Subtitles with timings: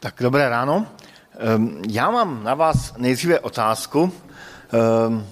[0.00, 0.86] Tak dobré ráno.
[1.38, 4.12] Ehm, já mám na vás nejdříve otázku.
[4.72, 5.26] Ehm,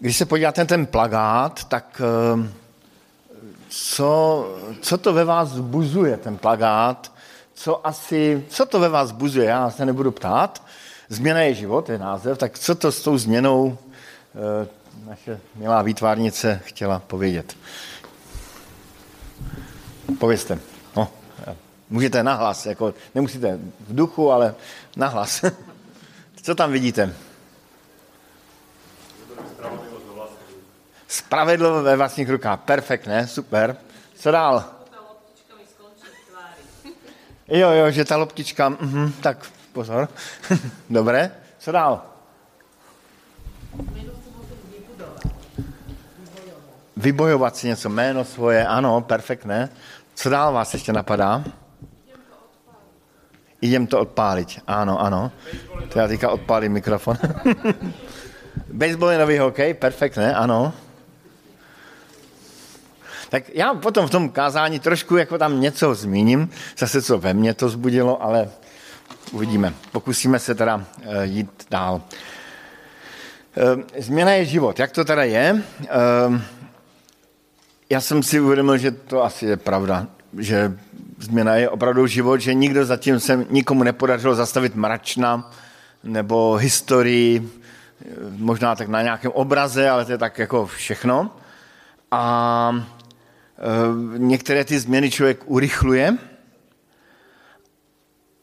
[0.00, 2.52] když se podíváte na ten plagát, tak ehm,
[3.68, 4.48] co,
[4.80, 7.12] co to ve vás zbuzuje, ten plagát?
[7.54, 9.46] Co asi, co to ve vás zbuzuje?
[9.46, 10.62] Já se nebudu ptát.
[11.08, 13.78] Změna je život, je název, tak co to s tou změnou
[15.06, 17.56] naše milá výtvarnice chtěla povědět?
[20.18, 20.58] Povězte.
[21.90, 24.54] Můžete nahlas, jako nemusíte v duchu, ale
[24.96, 25.44] nahlas.
[26.42, 27.14] Co tam vidíte?
[31.08, 32.60] Spravedlivo ve vlastních rukách.
[32.60, 33.76] Perfektně, super.
[34.14, 34.64] Co dál?
[37.48, 40.08] Jo, jo, že ta loptička, mhm, tak pozor.
[40.90, 42.02] Dobré, co dál?
[46.96, 49.68] Vybojovat si něco, jméno svoje, ano, perfektně.
[50.14, 51.44] Co dál vás ještě napadá?
[53.60, 54.48] Idem to odpálit.
[54.66, 55.32] Ano, ano.
[55.88, 57.18] To já teďka odpálím mikrofon.
[58.72, 60.72] Baseballový hokej, perfektně, ano.
[63.30, 67.54] Tak já potom v tom kázání trošku jako tam něco zmíním, zase co ve mně
[67.54, 68.48] to zbudilo, ale
[69.32, 69.74] uvidíme.
[69.92, 72.02] Pokusíme se teda eh, jít dál.
[73.56, 74.78] Eh, změna je život.
[74.78, 75.62] Jak to teda je?
[75.82, 76.42] Eh,
[77.90, 80.06] já jsem si uvědomil, že to asi je pravda,
[80.38, 80.78] že
[81.18, 85.50] změna je opravdu život, že nikdo zatím se nikomu nepodařilo zastavit mračna
[86.04, 87.50] nebo historii,
[88.36, 91.30] možná tak na nějakém obraze, ale to je tak jako všechno.
[92.10, 96.18] A e, některé ty změny člověk urychluje,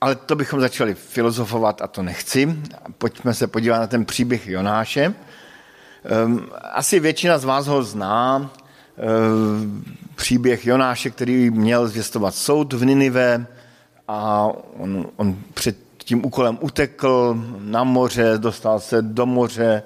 [0.02, 2.58] ale to bychom začali filozofovat a to nechci.
[2.98, 5.04] Pojďme se podívat na ten příběh Jonáše.
[5.04, 5.14] E,
[6.72, 8.52] asi většina z vás ho zná,
[10.16, 13.46] příběh Jonáše, který měl zvěstovat soud v Ninive
[14.08, 19.84] a on, on před tím úkolem utekl na moře, dostal se do moře,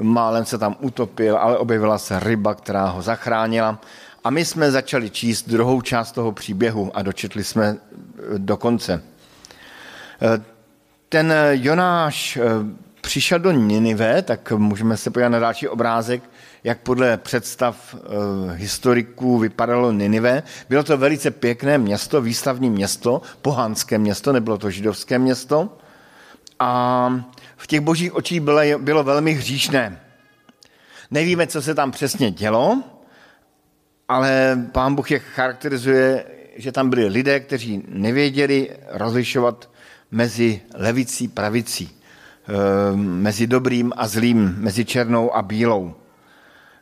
[0.00, 3.80] málem se tam utopil, ale objevila se ryba, která ho zachránila.
[4.24, 9.02] A my jsme začali číst druhou část toho příběhu a dočetli jsme eh, do konce.
[10.22, 10.42] Eh,
[11.08, 12.42] ten Jonáš eh,
[13.00, 16.22] přišel do Ninive, tak můžeme se podívat na další obrázek,
[16.64, 17.98] jak podle představ e,
[18.54, 20.42] historiků vypadalo Ninive.
[20.68, 25.78] Bylo to velice pěkné město, výstavní město, pohanské město, nebylo to židovské město.
[26.58, 27.24] A
[27.56, 30.00] v těch božích očích bylo, bylo velmi hříšné.
[31.10, 32.82] Nevíme, co se tam přesně dělo,
[34.08, 36.24] ale pán Bůh je charakterizuje,
[36.56, 39.70] že tam byli lidé, kteří nevěděli rozlišovat
[40.10, 45.94] mezi levicí, pravicí, eh, mezi dobrým a zlým, mezi černou a bílou.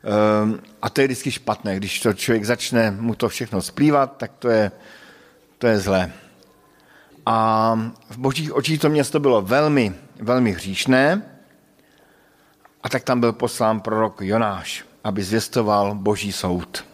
[0.03, 1.75] Ehm, a to je vždycky špatné.
[1.75, 4.71] Když to člověk začne mu to všechno splývat, tak to je,
[5.57, 6.11] to je zlé.
[7.25, 7.73] A
[8.09, 11.21] v božích očích to město bylo velmi, velmi hříšné
[12.83, 16.85] a tak tam byl poslán prorok Jonáš, aby zvěstoval boží soud.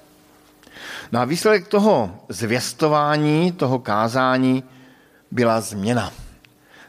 [1.11, 4.63] No a výsledek toho zvěstování, toho kázání
[5.31, 6.11] byla změna.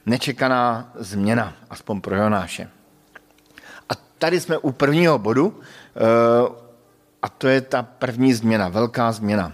[0.06, 2.70] Nečekaná změna, aspoň pro Jonáše.
[3.88, 5.60] A tady jsme u prvního bodu,
[7.22, 9.52] a to je ta první změna, velká změna.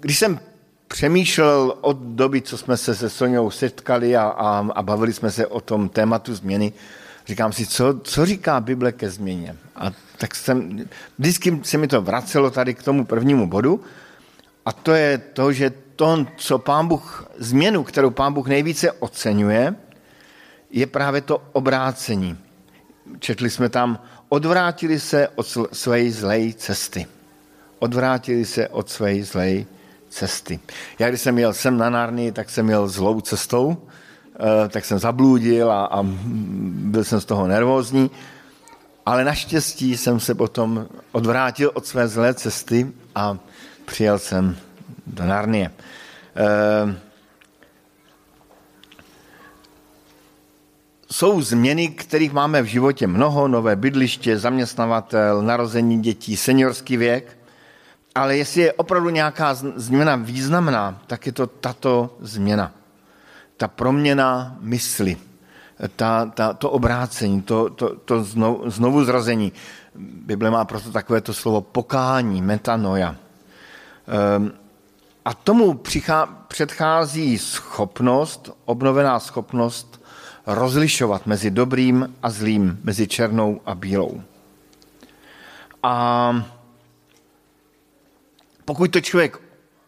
[0.00, 0.40] Když jsem
[0.88, 5.46] přemýšlel od doby, co jsme se se Soňou setkali a, a, a bavili jsme se
[5.46, 6.72] o tom tématu změny,
[7.26, 9.56] říkám si, co, co říká Bible ke změně.
[9.76, 10.84] A tak jsem,
[11.18, 13.80] vždycky se mi to vracelo tady k tomu prvnímu bodu
[14.66, 19.74] a to je to, že to, co pán Bůh, změnu, kterou pán Bůh nejvíce oceňuje,
[20.70, 22.38] je právě to obrácení.
[23.18, 23.98] Četli jsme tam
[24.28, 27.06] odvrátili se od své zlé cesty.
[27.78, 29.64] Odvrátili se od své zlé
[30.08, 30.60] cesty.
[30.98, 33.76] Já když jsem jel sem na Narny, tak jsem jel zlou cestou,
[34.34, 38.10] eh, tak jsem zabludil a, a byl jsem z toho nervózní,
[39.06, 43.38] ale naštěstí jsem se potom odvrátil od své zlé cesty a
[43.84, 44.56] přijel jsem
[45.06, 45.70] do Narnie.
[46.36, 46.96] E,
[51.18, 57.38] jsou změny, kterých máme v životě mnoho, nové bydliště, zaměstnavatel, narození dětí, seniorský věk,
[58.14, 62.72] ale jestli je opravdu nějaká změna významná, tak je to tato změna.
[63.56, 65.16] Ta proměna mysli,
[65.96, 69.52] ta, ta, to obrácení, to, to, to znovu, znovu zrození.
[69.98, 73.16] Bible má proto takové to slovo pokání, metanoja.
[74.38, 74.52] Um,
[75.24, 79.97] a tomu přichá, předchází schopnost, obnovená schopnost
[80.48, 84.22] rozlišovat mezi dobrým a zlým, mezi černou a bílou.
[85.82, 86.42] A
[88.64, 89.40] pokud to člověk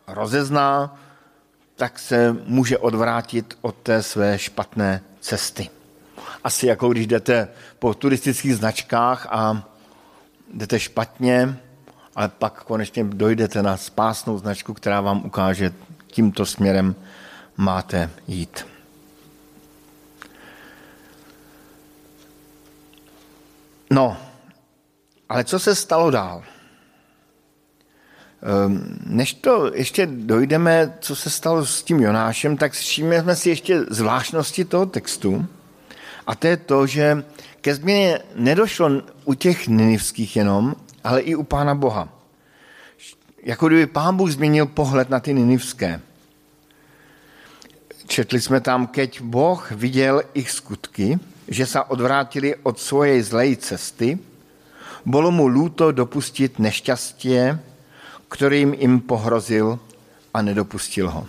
[0.07, 0.99] rozezná,
[1.77, 5.71] tak se může odvrátit od té své špatné cesty.
[6.45, 7.49] Asi jako když jdete
[7.79, 9.69] po turistických značkách a
[10.55, 11.57] jdete špatně,
[12.17, 15.73] ale pak konečně dojdete na spásnou značku, která vám ukáže,
[16.07, 16.95] tímto směrem
[17.57, 18.67] máte jít.
[23.91, 24.17] No,
[25.29, 26.43] ale co se stalo dál?
[28.43, 33.81] Ehm, než to ještě dojdeme, co se stalo s tím Jonášem, tak všimneme si ještě
[33.81, 35.47] zvláštnosti toho textu.
[36.27, 37.25] A to je to, že
[37.61, 38.91] ke změně nedošlo
[39.25, 42.09] u těch ninivských jenom, ale i u Pána Boha.
[43.43, 46.01] Jako kdyby Pán Bůh změnil pohled na ty ninivské.
[48.07, 51.19] Četli jsme tam, keď Boh viděl ich skutky,
[51.51, 54.19] že se odvrátili od svojej zlej cesty,
[55.05, 57.59] bylo mu lúto dopustit nešťastie,
[58.31, 59.79] kterým jim pohrozil
[60.35, 61.27] a nedopustil ho.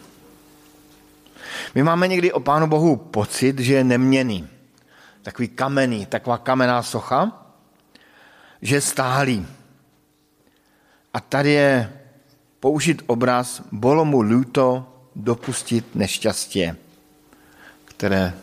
[1.75, 4.47] My máme někdy o Pánu Bohu pocit, že je neměný.
[5.23, 7.31] Takový kamenný, taková kamenná socha,
[8.62, 9.47] že je stálý.
[11.13, 11.94] A tady je
[12.59, 14.85] použít obraz, bylo mu luto
[15.15, 16.75] dopustit nešťastě,
[17.85, 18.33] které,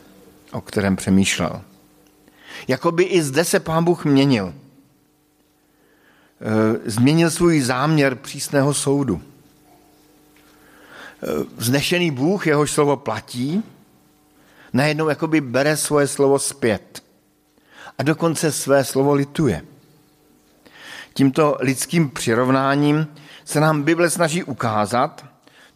[0.52, 1.67] o kterém přemýšlel.
[2.68, 4.54] Jakoby i zde se pán Bůh měnil.
[6.40, 9.22] E, změnil svůj záměr přísného soudu.
[9.22, 9.26] E,
[11.56, 13.62] vznešený Bůh, jehož slovo platí,
[14.72, 17.02] najednou jakoby bere svoje slovo zpět.
[17.98, 19.62] A dokonce své slovo lituje.
[21.14, 23.06] Tímto lidským přirovnáním
[23.44, 25.24] se nám Bible snaží ukázat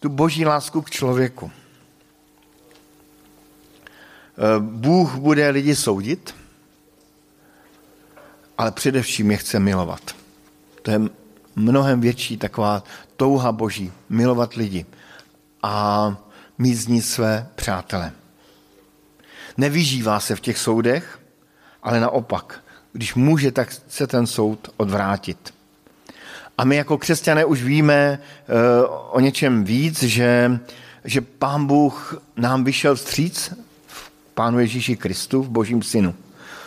[0.01, 1.51] tu boží lásku k člověku.
[4.39, 6.35] E, Bůh bude lidi soudit,
[8.63, 10.01] ale především je chce milovat.
[10.83, 11.01] To je
[11.57, 12.83] mnohem větší taková
[13.17, 14.87] touha boží, milovat lidi
[15.63, 16.17] a
[16.59, 18.13] mít z ní své přátele.
[19.57, 21.19] Nevyžívá se v těch soudech,
[21.83, 25.55] ale naopak, když může, tak se ten soud odvrátit.
[26.59, 28.57] A my jako křesťané už víme uh,
[29.11, 30.61] o něčem víc, že,
[31.05, 33.53] že Pán Bůh nám vyšel vstříc
[33.87, 36.15] v Pánu Ježíši Kristu, v Božím synu.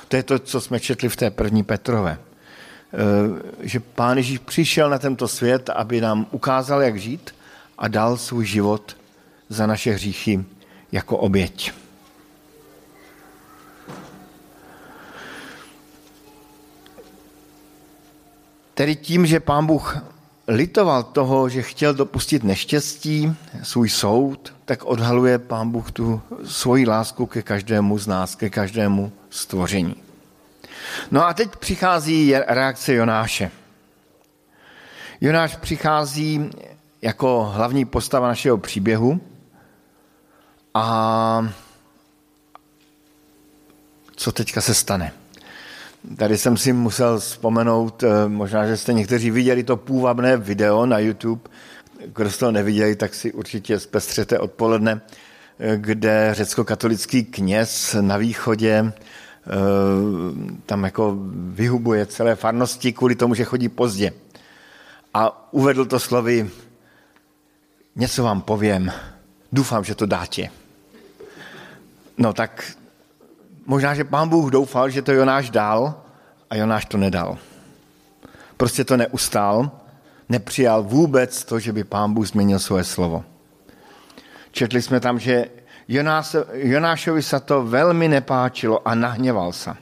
[0.08, 2.18] To je to, co jsme četli v té první Petrové.
[2.18, 7.36] Uh, že Pán Ježíš přišel na tento svět, aby nám ukázal, jak žít
[7.78, 8.98] a dal svůj život
[9.50, 10.46] za naše hříchy
[10.92, 11.72] jako oběť.
[18.74, 19.98] Tedy tím, že pán Bůh
[20.48, 27.26] litoval toho, že chtěl dopustit neštěstí, svůj soud, tak odhaluje pán Bůh tu svoji lásku
[27.26, 29.96] ke každému z nás, ke každému stvoření.
[31.12, 33.52] No a teď přichází reakce Jonáše.
[35.22, 36.50] Jonáš přichází
[37.02, 39.22] jako hlavní postava našeho příběhu
[40.74, 41.50] a
[44.16, 45.14] co teďka se stane?
[46.18, 51.00] Tady jsem si musel vzpomenout, eh, možná, že jste někteří viděli to půvabné video na
[51.00, 51.42] YouTube,
[52.06, 55.02] kdo jste to neviděli, tak si určitě zpestřete odpoledne,
[55.60, 58.94] eh, kde řecko-katolický kněz na východě
[59.48, 59.52] eh,
[60.66, 64.14] tam jako vyhubuje celé farnosti kvůli tomu, že chodí pozdě.
[65.14, 66.50] A uvedl to slovy,
[67.96, 68.92] něco vám povím,
[69.52, 70.42] doufám, že to dáte.
[72.18, 72.72] No tak
[73.66, 76.02] možná, že pán Bůh doufal, že to Jonáš dal
[76.50, 77.38] a Jonáš to nedal.
[78.58, 79.72] Prostě to neustál,
[80.30, 83.24] nepřijal vůbec to, že by pán Bůh změnil svoje slovo.
[84.52, 85.46] Četli jsme tam, že
[85.88, 89.76] Jonáš, Jonášovi se to velmi nepáčilo a nahněval se.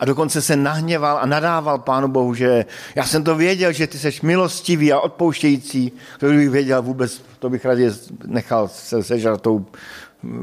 [0.00, 3.98] A dokonce se nahněval a nadával Pánu Bohu, že já jsem to věděl, že ty
[3.98, 5.92] jsi milostivý a odpouštějící.
[6.18, 7.90] To bych věděl vůbec, to bych raději
[8.26, 9.66] nechal se sežrat tou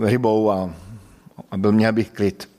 [0.01, 0.70] rybou a
[1.51, 2.50] a byl měl bych klid.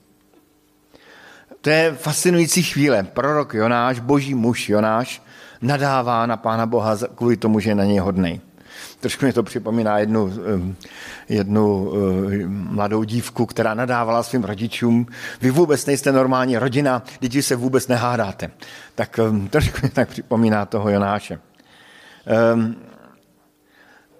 [1.61, 3.03] To je fascinující chvíle.
[3.03, 5.21] Prorok Jonáš, boží muž Jonáš,
[5.61, 8.41] nadává na Pána Boha kvůli tomu, že je na něj hodnej.
[8.99, 10.33] Trošku mi to připomíná jednu,
[11.29, 11.91] jednu
[12.47, 15.07] mladou dívku, která nadávala svým rodičům,
[15.41, 18.51] vy vůbec nejste normální rodina, děti se vůbec nehádáte.
[18.95, 19.19] Tak
[19.49, 21.39] trošku mi tak připomíná toho Jonáše.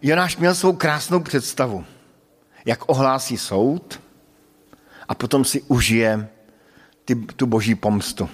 [0.02, 1.86] Jonáš měl svou krásnou představu,
[2.66, 4.00] jak ohlásí soud,
[5.10, 6.28] a potom si užije
[7.06, 8.30] ty, tu boží pomstu.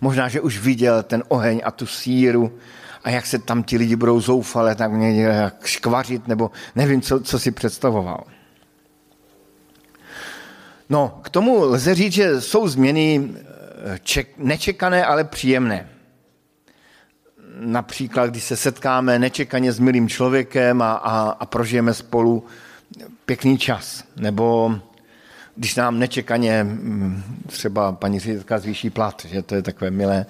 [0.00, 2.58] Možná, že už viděl ten oheň a tu síru
[3.04, 7.38] a jak se tam ti lidi budou zoufale, tak jak škvařit, nebo nevím, co, co
[7.38, 8.24] si představoval.
[10.88, 15.88] No, k tomu lze říct, že jsou změny eh, ček, nečekané, ale příjemné.
[17.60, 22.46] například, když se setkáme nečekaně s milým člověkem a, a, a prožijeme spolu
[23.24, 24.04] pěkný čas.
[24.16, 24.78] Nebo
[25.58, 30.26] když nám nečekaně mm, třeba paní ředitelka zvýší plat, že to je takové milé.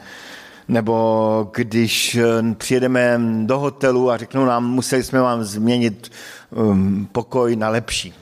[0.68, 6.12] Nebo když eh, přijedeme do hotelu a řeknou nám, museli jsme vám změnit
[6.50, 8.14] um, pokoj na lepší.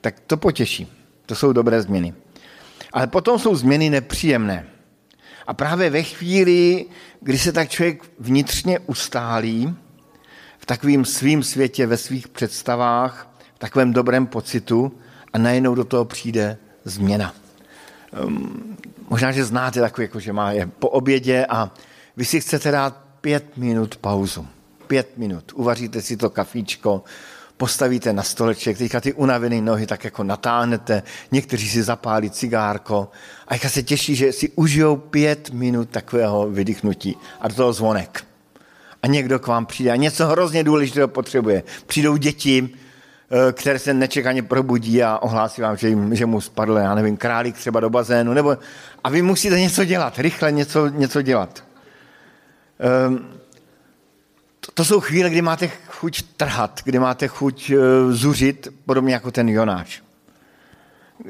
[0.00, 0.86] Tak to potěší.
[1.26, 2.14] To jsou dobré změny.
[2.92, 4.66] Ale potom jsou změny nepříjemné.
[5.46, 6.86] A právě ve chvíli,
[7.20, 9.74] kdy se tak člověk vnitřně ustálí
[10.58, 14.92] v takovým svým světě, ve svých představách, v takovém dobrém pocitu
[15.34, 17.34] a najednou do toho přijde změna.
[18.24, 18.76] Um,
[19.10, 21.70] možná, že znáte takový, jako že má je po obědě a
[22.16, 24.46] vy si chcete dát pět minut pauzu.
[24.86, 25.52] Pět minut.
[25.54, 27.02] Uvaříte si to kafíčko,
[27.56, 33.10] postavíte na stoleček, teďka ty unavené nohy tak jako natáhnete, někteří si zapálí cigárko
[33.48, 38.24] a jak se těší, že si užijou pět minut takového vydechnutí a do toho zvonek.
[39.02, 41.62] A někdo k vám přijde a něco hrozně důležitého potřebuje.
[41.86, 42.68] Přijdou děti,
[43.52, 47.56] které se nečekaně probudí a ohlásí vám, že, jim, že mu spadl, já nevím, králík
[47.56, 48.58] třeba do bazénu, nebo,
[49.04, 51.64] a vy musíte něco dělat, rychle něco, něco dělat.
[53.08, 53.26] Um,
[54.60, 59.30] to, to jsou chvíle, kdy máte chuť trhat, kdy máte chuť uh, zuřit, podobně jako
[59.30, 60.02] ten Jonáš.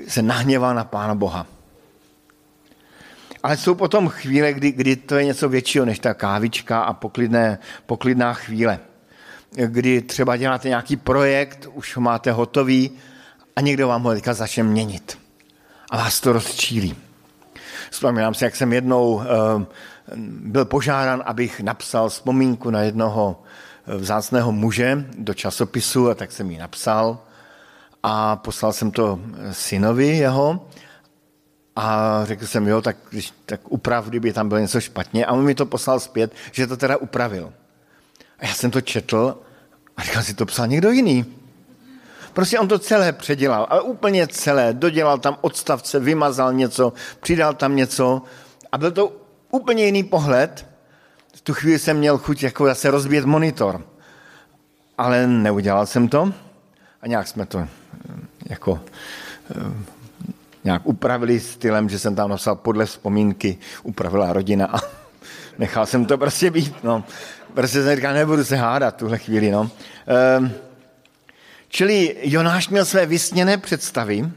[0.08, 1.46] Se nahněvá na Pána Boha.
[3.42, 7.58] Ale jsou potom chvíle, kdy, kdy to je něco většího než ta kávička a poklidné,
[7.86, 8.78] poklidná chvíle.
[9.54, 12.90] Kdy třeba děláte nějaký projekt, už ho máte hotový
[13.56, 15.18] a někdo vám ho teďka začne měnit.
[15.90, 16.96] A vás to rozčílí.
[17.90, 19.23] Vzpomínám si, jak jsem jednou uh,
[20.26, 23.42] byl požádán, abych napsal vzpomínku na jednoho
[23.87, 27.18] eh, vzácného muže do časopisu, a tak jsem ji napsal
[28.02, 30.68] a poslal jsem to eh, synovi jeho
[31.76, 32.96] a řekl jsem, jo, tak,
[33.46, 36.76] tak uprav, kdyby tam bylo něco špatně a on mi to poslal zpět, že to
[36.76, 37.52] teda upravil.
[38.38, 39.38] A já jsem to četl
[39.96, 41.24] a říkal si, to psal někdo jiný.
[42.32, 44.72] Prostě on to celé předělal, ale úplně celé.
[44.72, 48.22] Dodělal tam odstavce, vymazal něco, přidal tam něco
[48.72, 49.12] a byl to
[49.50, 50.66] úplně jiný pohled.
[51.34, 53.82] V tu chvíli jsem měl chuť jako zase rozbít monitor.
[54.98, 56.32] Ale neudělal jsem to
[57.02, 57.68] a nějak jsme to eh,
[58.46, 58.80] jako
[59.50, 59.94] eh,
[60.64, 64.78] nějak upravili stylem, že jsem tam napsal podle vzpomínky, upravila rodina a
[65.58, 66.84] nechal jsem to prostě být.
[66.84, 67.04] No.
[67.54, 69.50] Prostě jsem říkal, nebudu se hádat tuhle chvíli.
[69.50, 69.70] No.
[70.06, 70.52] Ehm,
[71.68, 74.30] čili Jonáš měl své vysněné představy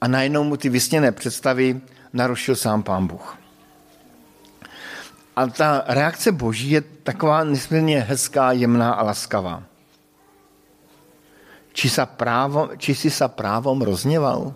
[0.00, 1.80] a najednou mu ty vysněné představy
[2.12, 3.38] narušil sám pán Bůh.
[5.36, 9.62] A ta reakce Boží je taková nesmírně hezká, jemná a laskavá.
[11.72, 14.52] Či, sa právom, či si sa právom rozněval?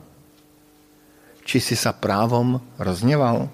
[1.49, 3.49] Či si sa právom rozněval?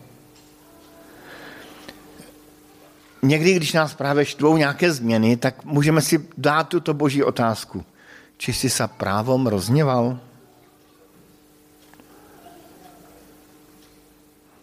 [3.22, 7.84] Někdy, když nás právě štvou nějaké změny, tak můžeme si dát tuto boží otázku.
[8.36, 10.18] Či si sa právom rozněval?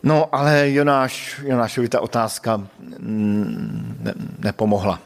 [0.04, 2.68] No, ale Jonáš, Jonášovi ta otázka
[3.00, 5.00] ne, nepomohla.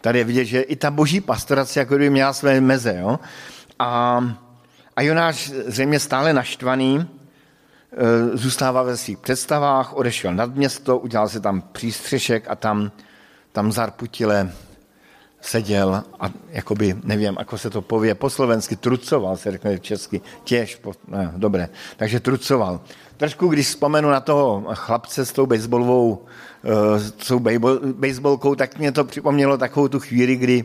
[0.00, 2.98] Tady je vidět, že i ta boží pastorace jako by měla své meze.
[2.98, 3.18] Jo?
[3.78, 4.22] A,
[4.96, 7.06] a Jonáš zřejmě stále naštvaný,
[8.34, 12.92] zůstává ve svých představách, odešel nad město, udělal si tam přístřešek a tam,
[13.52, 14.52] tam zarputile
[15.40, 20.76] seděl a jakoby, nevím, jako se to pově, po slovensky trucoval, se řekne česky, těž,
[20.76, 22.80] po, ne, dobré, takže trucoval.
[23.16, 27.40] Trošku, když vzpomenu na toho chlapce s tou baseballovou, uh, s tou
[27.92, 30.64] baseballkou, tak mě to připomnělo takovou tu chvíli, kdy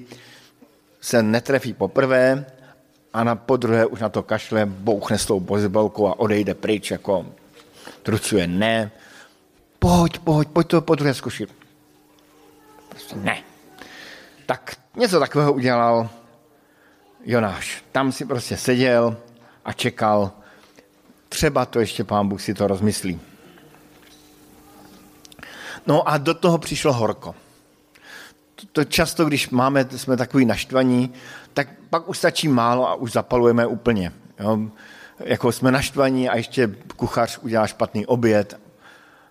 [1.02, 2.46] se netrefí poprvé
[3.14, 7.26] a na podruhé už na to kašle, bouchne s tou baseballkou a odejde pryč, jako
[8.04, 8.92] trucuje, ne,
[9.80, 11.50] pojď, pojď, pojď to podruhé zkušit.
[12.90, 13.44] Prostě ne.
[14.46, 16.10] Tak něco takového udělal
[17.26, 17.84] Jonáš.
[17.92, 19.18] Tam si prostě seděl
[19.66, 20.32] a čekal,
[21.30, 23.22] třeba to ještě pán Bůh si to rozmyslí.
[25.88, 27.36] No a do toho přišlo horko.
[28.72, 31.14] To často, když máme, jsme takový naštvaní,
[31.54, 34.12] tak pak už stačí málo a už zapalujeme úplně.
[34.40, 34.60] Jo?
[35.20, 38.60] Jako jsme naštvaní a ještě kuchař udělá špatný oběd,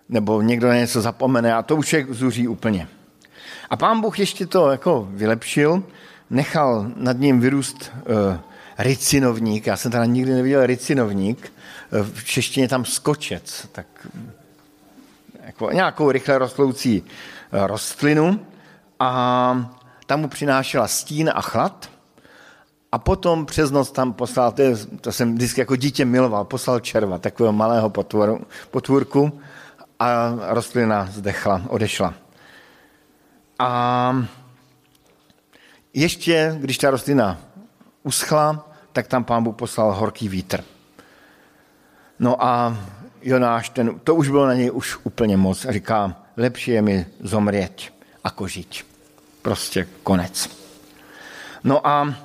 [0.09, 2.87] nebo někdo na něco zapomene a to už je zuří úplně.
[3.69, 5.83] A pán Bůh ještě to jako vylepšil,
[6.29, 8.37] nechal nad ním vyrůst uh,
[8.77, 9.67] ricinovník.
[9.67, 11.53] Já jsem teda nikdy neviděl ricinovník,
[12.01, 13.85] v češtině tam skočec, tak
[15.45, 17.03] jako nějakou rychle rostloucí
[17.51, 18.45] eh, rostlinu
[19.03, 19.69] a
[20.05, 21.89] tam mu přinášela stín a chlad
[22.91, 26.79] a potom přes noc tam poslal, to, je, to jsem vždycky jako dítě miloval, poslal
[26.79, 28.41] červa, takového malého potvoru,
[28.71, 29.39] potvůrku
[29.99, 32.13] a rostlina zdechla, odešla.
[33.59, 34.25] A
[35.93, 37.37] ještě, když ta rostlina
[38.03, 40.63] uschla, tak tam pán Bůh poslal horký vítr.
[42.19, 42.77] No a
[43.21, 47.05] Jonáš, ten, to už bylo na něj už úplně moc a říká, lepší je mi
[47.19, 47.93] zomřít,
[48.23, 48.92] ako žít.
[49.43, 50.49] Prostě konec.
[51.63, 52.15] No a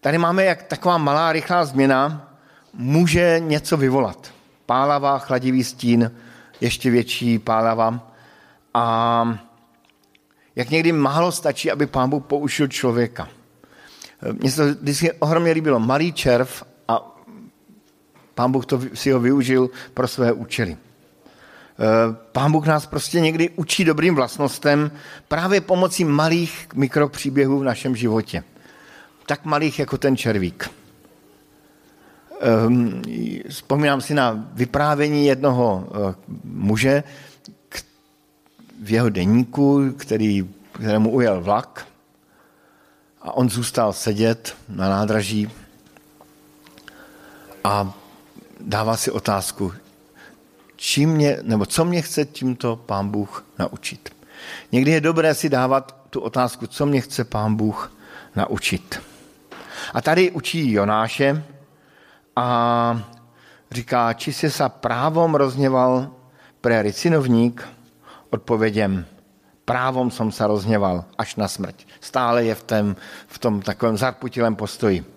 [0.00, 2.32] tady máme jak taková malá, rychlá změna,
[2.72, 4.32] může něco vyvolat.
[4.66, 6.12] Pálava, chladivý stín,
[6.60, 8.12] ještě větší pálava.
[8.74, 9.38] A
[10.56, 13.28] jak někdy málo stačí, aby pán Bůh použil člověka.
[14.32, 15.80] Mně se to vždycky ohromně líbilo.
[15.80, 17.16] Malý červ a
[18.34, 20.76] pán Bůh to, si ho využil pro své účely.
[22.32, 24.90] Pán Bůh nás prostě někdy učí dobrým vlastnostem
[25.28, 28.44] právě pomocí malých mikropříběhů v našem životě.
[29.26, 30.70] Tak malých jako ten červík.
[32.40, 33.02] Ehm,
[33.48, 36.14] vzpomínám si na vyprávění jednoho eh,
[36.44, 37.02] muže
[38.82, 41.86] v jeho deníku, který, kterému ujel vlak
[43.22, 45.50] a on zůstal sedět na nádraží
[47.64, 47.94] a
[48.60, 49.72] dává si otázku,
[50.76, 54.16] čím mě, nebo co mě chce tímto pán Bůh naučit.
[54.72, 57.92] Někdy je dobré si dávat tu otázku, co mě chce pán Bůh
[58.36, 59.02] naučit.
[59.94, 61.44] A tady učí Jonáše
[62.36, 63.00] a
[63.70, 66.10] říká, či se právom rozněval
[66.60, 67.68] pre ricinovník,
[68.30, 69.06] odpověděm,
[69.64, 71.86] právom som se rozněval až na smrť.
[72.00, 75.15] Stále je v, tém, v tom takovém zarputilém postoji.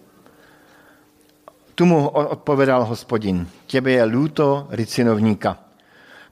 [1.79, 5.55] Tu mu odpovědal hospodin, těbe je lúto ricinovníka,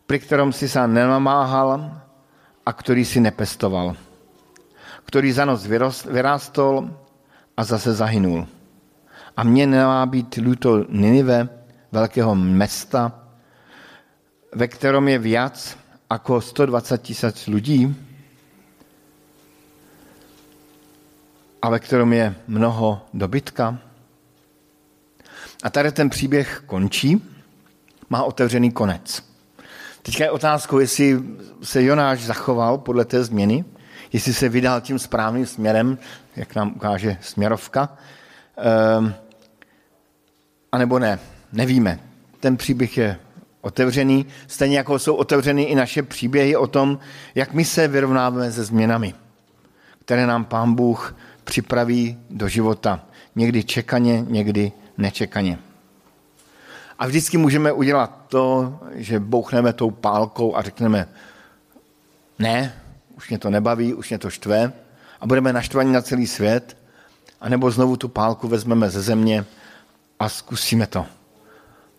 [0.04, 1.88] pri ktorom si sa nenamáhal
[2.68, 3.96] a který si nepestoval,
[5.08, 5.64] který za noc
[6.12, 6.92] vyrástol
[7.56, 8.44] a zase zahynul.
[9.40, 11.48] A mně nemá být lúto Ninive,
[11.96, 13.16] velkého města,
[14.52, 15.78] ve kterom je viac
[16.12, 17.96] ako 120 tisíc lidí
[21.62, 23.87] a ve kterom je mnoho dobytka.
[25.64, 27.22] A tady ten příběh končí,
[28.10, 29.24] má otevřený konec.
[30.02, 31.24] Teďka je otázkou, jestli
[31.64, 33.66] se Jonáš zachoval podle té změny,
[34.14, 35.98] jestli se vydal tím správným směrem,
[36.36, 37.98] jak nám ukáže směrovka,
[39.00, 39.14] um,
[40.72, 41.20] anebo ne.
[41.54, 42.00] Nevíme.
[42.40, 43.20] Ten příběh je
[43.62, 47.00] otevřený, stejně jako jsou otevřeny i naše příběhy o tom,
[47.36, 49.14] jak my se vyrovnáváme se změnami,
[50.06, 53.06] které nám Pán Bůh připraví do života.
[53.36, 55.60] Někdy čekaně, někdy nečekaně.
[57.00, 61.08] A vždycky můžeme udělat to, že bouchneme tou pálkou a řekneme,
[62.40, 62.82] ne,
[63.18, 64.74] už mě to nebaví, už mě to štve
[65.22, 66.78] a budeme naštvaní na celý svět,
[67.42, 69.46] anebo znovu tu pálku vezmeme ze země
[70.20, 71.06] a zkusíme to.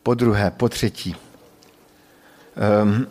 [0.02, 1.16] Po druhé, po třetí.
[2.82, 3.06] Um,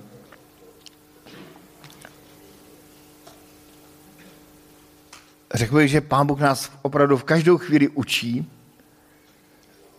[5.54, 8.52] řekl bych, že Pán Bůh nás opravdu v každou chvíli učí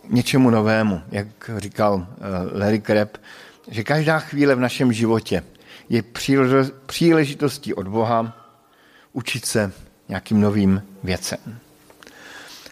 [0.09, 3.17] něčemu novému, jak říkal uh, Larry Kreb,
[3.67, 5.43] že každá chvíle v našem životě
[5.89, 6.03] je
[6.85, 8.37] příležitostí od Boha
[9.13, 9.71] učit se
[10.09, 11.39] nějakým novým věcem.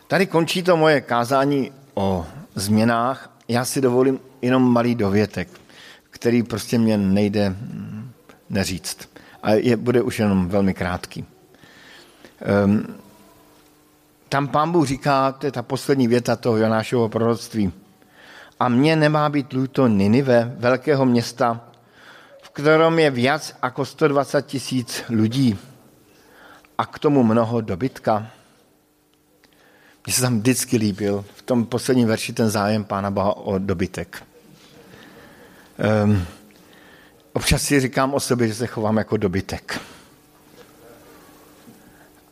[0.07, 3.37] Tady končí to moje kázání o změnách.
[3.47, 5.49] Já si dovolím jenom malý dovětek,
[6.09, 8.11] který prostě mě nejde mm,
[8.49, 9.09] neříct.
[9.43, 11.25] A je, bude už jenom velmi krátký.
[12.65, 12.85] Um,
[14.29, 17.73] tam pán Bůh říká, to je ta poslední věta toho Jonášového proroctví,
[18.59, 21.61] a mně nemá být luto Ninive, velkého města,
[22.41, 25.59] v kterém je víc jako 120 tisíc lidí
[26.77, 28.27] a k tomu mnoho dobytka.
[30.05, 34.23] Mně se tam vždycky líbil v tom posledním verši ten zájem Pána Boha o dobytek.
[36.03, 36.25] Um,
[37.33, 39.81] občas si říkám o sobě, že se chovám jako dobytek.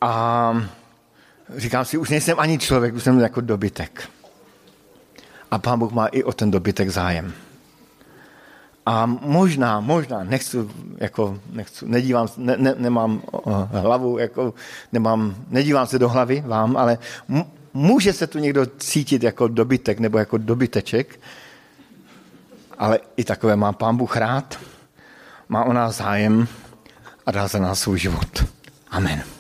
[0.02, 0.68] A
[1.58, 4.10] říkám si, už nejsem ani člověk, už jsem jako dobytek.
[5.52, 7.34] A Pán Bůh má i o ten dobytek zájem.
[8.86, 10.58] A možná, možná, nechci,
[10.98, 13.22] jako, nechci, nedívám, ne, ne, nemám
[13.72, 14.54] hlavu, jako,
[14.92, 16.98] nemám, nedívám se do hlavy vám, ale
[17.74, 21.20] může se tu někdo cítit jako dobytek nebo jako dobyteček,
[22.78, 24.60] ale i takové má pán Bůh rád,
[25.50, 26.48] má o nás zájem
[27.26, 28.46] a dá za nás svůj život.
[28.92, 29.35] Amen.